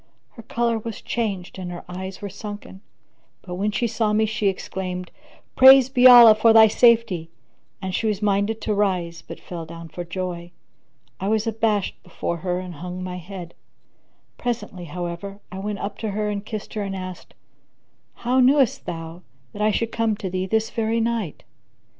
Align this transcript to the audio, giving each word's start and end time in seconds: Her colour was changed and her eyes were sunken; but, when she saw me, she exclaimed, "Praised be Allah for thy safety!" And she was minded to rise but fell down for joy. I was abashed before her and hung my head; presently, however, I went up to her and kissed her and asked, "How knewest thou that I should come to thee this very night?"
Her 0.29 0.41
colour 0.41 0.79
was 0.79 0.99
changed 0.99 1.59
and 1.59 1.69
her 1.71 1.83
eyes 1.87 2.23
were 2.23 2.27
sunken; 2.27 2.81
but, 3.43 3.53
when 3.53 3.69
she 3.69 3.85
saw 3.85 4.13
me, 4.13 4.25
she 4.25 4.47
exclaimed, 4.47 5.11
"Praised 5.55 5.93
be 5.93 6.07
Allah 6.07 6.33
for 6.33 6.53
thy 6.53 6.65
safety!" 6.67 7.29
And 7.83 7.93
she 7.93 8.07
was 8.07 8.19
minded 8.19 8.59
to 8.61 8.73
rise 8.73 9.21
but 9.21 9.39
fell 9.39 9.63
down 9.63 9.89
for 9.89 10.03
joy. 10.03 10.49
I 11.19 11.27
was 11.27 11.45
abashed 11.45 12.01
before 12.01 12.37
her 12.37 12.59
and 12.59 12.73
hung 12.73 13.03
my 13.03 13.17
head; 13.17 13.53
presently, 14.39 14.85
however, 14.85 15.39
I 15.51 15.59
went 15.59 15.77
up 15.77 15.99
to 15.99 16.09
her 16.09 16.31
and 16.31 16.43
kissed 16.43 16.73
her 16.73 16.81
and 16.81 16.95
asked, 16.95 17.35
"How 18.15 18.39
knewest 18.39 18.87
thou 18.87 19.21
that 19.53 19.61
I 19.61 19.69
should 19.69 19.91
come 19.91 20.15
to 20.17 20.31
thee 20.31 20.47
this 20.47 20.71
very 20.71 20.99
night?" 20.99 21.43